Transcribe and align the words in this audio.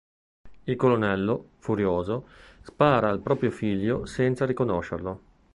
Il 0.63 0.75
colonnello, 0.77 1.49
furioso, 1.59 2.27
spara 2.63 3.09
al 3.09 3.19
proprio 3.21 3.51
figlio 3.51 4.07
senza 4.07 4.47
riconoscerlo. 4.47 5.21